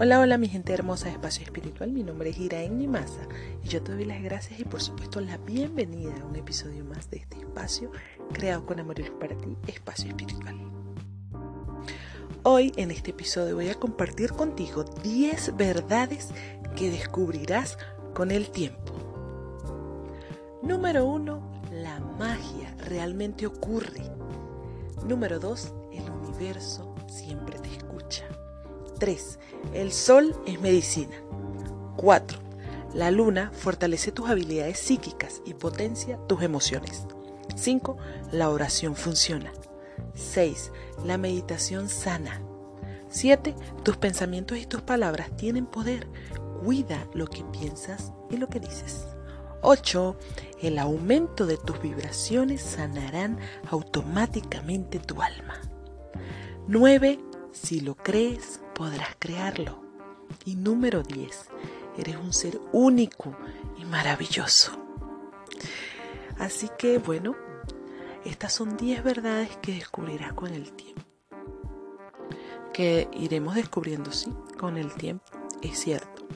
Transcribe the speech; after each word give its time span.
Hola, 0.00 0.20
hola 0.20 0.38
mi 0.38 0.46
gente 0.46 0.72
hermosa 0.72 1.06
de 1.06 1.14
Espacio 1.14 1.42
Espiritual, 1.42 1.90
mi 1.90 2.04
nombre 2.04 2.30
es 2.30 2.38
Iraín 2.38 2.78
Nimasa 2.78 3.26
y 3.64 3.68
yo 3.68 3.82
te 3.82 3.90
doy 3.90 4.04
las 4.04 4.22
gracias 4.22 4.60
y 4.60 4.64
por 4.64 4.80
supuesto 4.80 5.20
la 5.20 5.38
bienvenida 5.38 6.14
a 6.22 6.24
un 6.24 6.36
episodio 6.36 6.84
más 6.84 7.10
de 7.10 7.16
este 7.16 7.40
espacio 7.40 7.90
creado 8.32 8.64
con 8.64 8.78
amor 8.78 9.00
y 9.00 9.10
para 9.10 9.36
ti, 9.36 9.56
Espacio 9.66 10.10
Espiritual. 10.10 10.56
Hoy 12.44 12.72
en 12.76 12.92
este 12.92 13.10
episodio 13.10 13.56
voy 13.56 13.70
a 13.70 13.74
compartir 13.74 14.34
contigo 14.34 14.84
10 14.84 15.56
verdades 15.56 16.28
que 16.76 16.92
descubrirás 16.92 17.76
con 18.14 18.30
el 18.30 18.50
tiempo. 18.50 18.92
Número 20.62 21.06
1. 21.06 21.62
La 21.72 21.98
magia 21.98 22.72
realmente 22.86 23.48
ocurre. 23.48 24.04
Número 25.08 25.40
2. 25.40 25.74
El 25.92 26.08
universo 26.08 26.94
siempre 27.08 27.58
te 27.58 27.74
escucha. 27.74 28.24
3. 28.98 29.38
El 29.74 29.92
sol 29.92 30.34
es 30.46 30.60
medicina. 30.60 31.16
4. 31.96 32.38
La 32.94 33.10
luna 33.10 33.52
fortalece 33.54 34.12
tus 34.12 34.28
habilidades 34.28 34.78
psíquicas 34.78 35.42
y 35.44 35.54
potencia 35.54 36.18
tus 36.26 36.42
emociones. 36.42 37.06
5. 37.54 37.96
La 38.32 38.50
oración 38.50 38.96
funciona. 38.96 39.52
6. 40.14 40.72
La 41.04 41.18
meditación 41.18 41.88
sana. 41.88 42.42
7. 43.08 43.54
Tus 43.82 43.96
pensamientos 43.96 44.58
y 44.58 44.66
tus 44.66 44.82
palabras 44.82 45.34
tienen 45.36 45.66
poder. 45.66 46.08
Cuida 46.64 47.06
lo 47.14 47.26
que 47.26 47.44
piensas 47.44 48.12
y 48.30 48.36
lo 48.36 48.48
que 48.48 48.60
dices. 48.60 49.06
8. 49.62 50.16
El 50.60 50.78
aumento 50.78 51.46
de 51.46 51.56
tus 51.56 51.80
vibraciones 51.80 52.62
sanarán 52.62 53.38
automáticamente 53.70 54.98
tu 54.98 55.20
alma. 55.22 55.60
9. 56.68 57.20
Si 57.52 57.80
lo 57.80 57.96
crees, 57.96 58.60
podrás 58.78 59.16
crearlo. 59.18 59.82
Y 60.44 60.54
número 60.54 61.02
10. 61.02 61.48
Eres 61.98 62.16
un 62.16 62.32
ser 62.32 62.60
único 62.72 63.36
y 63.76 63.84
maravilloso. 63.84 64.70
Así 66.38 66.70
que 66.78 66.98
bueno, 66.98 67.34
estas 68.24 68.52
son 68.52 68.76
10 68.76 69.02
verdades 69.02 69.56
que 69.56 69.72
descubrirás 69.74 70.32
con 70.34 70.54
el 70.54 70.72
tiempo. 70.72 71.02
Que 72.72 73.08
iremos 73.12 73.56
descubriendo, 73.56 74.12
sí, 74.12 74.32
con 74.56 74.76
el 74.76 74.94
tiempo, 74.94 75.24
es 75.60 75.80
cierto. 75.80 76.28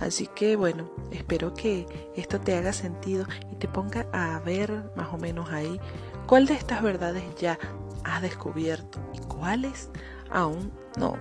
Así 0.00 0.28
que 0.34 0.56
bueno, 0.56 0.90
espero 1.10 1.52
que 1.52 1.86
esto 2.16 2.40
te 2.40 2.56
haga 2.56 2.72
sentido 2.72 3.26
y 3.52 3.56
te 3.56 3.68
ponga 3.68 4.06
a 4.12 4.40
ver 4.40 4.90
más 4.96 5.12
o 5.12 5.18
menos 5.18 5.50
ahí 5.50 5.78
cuál 6.26 6.46
de 6.46 6.54
estas 6.54 6.82
verdades 6.82 7.22
ya 7.38 7.58
has 8.04 8.22
descubierto 8.22 8.98
y 9.12 9.18
cuáles 9.20 9.90
aún 10.30 10.72
no, 10.98 11.16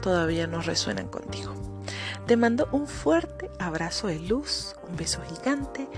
todavía 0.00 0.46
no 0.46 0.60
resuenan 0.60 1.08
contigo. 1.08 1.54
Te 2.26 2.36
mando 2.36 2.68
un 2.72 2.86
fuerte 2.86 3.50
abrazo 3.58 4.08
de 4.08 4.20
luz, 4.20 4.76
un 4.86 4.96
beso 4.96 5.22
gigante, 5.30 5.88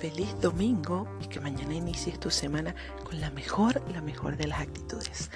feliz 0.00 0.28
domingo 0.40 1.08
y 1.22 1.28
que 1.28 1.40
mañana 1.40 1.72
inicies 1.72 2.20
tu 2.20 2.30
semana 2.30 2.74
con 3.04 3.20
la 3.20 3.30
mejor, 3.30 3.82
la 3.92 4.02
mejor 4.02 4.36
de 4.36 4.48
las 4.48 4.60
actitudes. 4.60 5.30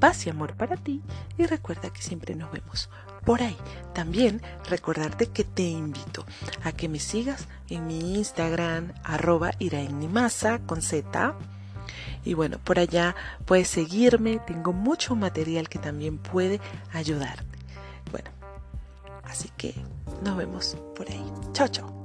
Paz 0.00 0.26
y 0.26 0.30
amor 0.30 0.54
para 0.54 0.76
ti 0.76 1.02
y 1.36 1.44
recuerda 1.44 1.90
que 1.90 2.00
siempre 2.00 2.34
nos 2.34 2.50
vemos 2.50 2.88
por 3.26 3.42
ahí. 3.42 3.58
También 3.92 4.40
recordarte 4.70 5.26
que 5.26 5.44
te 5.44 5.64
invito 5.64 6.24
a 6.64 6.72
que 6.72 6.88
me 6.88 7.00
sigas 7.00 7.46
en 7.68 7.86
mi 7.86 8.14
Instagram 8.16 8.94
arroba 9.04 9.50
iraennimasa 9.58 10.60
con 10.60 10.80
Z. 10.80 11.34
Y 12.24 12.32
bueno, 12.32 12.58
por 12.64 12.78
allá 12.78 13.14
puedes 13.44 13.68
seguirme, 13.68 14.40
tengo 14.46 14.72
mucho 14.72 15.14
material 15.16 15.68
que 15.68 15.78
también 15.78 16.16
puede 16.16 16.60
ayudarte. 16.94 17.57
Bueno, 18.10 18.30
así 19.24 19.50
que 19.56 19.74
nos 20.22 20.36
vemos 20.36 20.76
por 20.96 21.08
ahí. 21.08 21.24
Chao, 21.52 21.68
chao. 21.68 21.97